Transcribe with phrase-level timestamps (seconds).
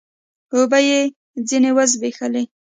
[0.55, 0.99] اوبه يې
[1.47, 2.43] ځيني و زبېښلې